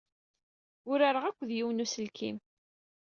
Urareɣ 0.89 1.23
akked 1.25 1.49
yiwen 1.53 1.77
n 1.81 1.83
uselkim. 1.85 2.37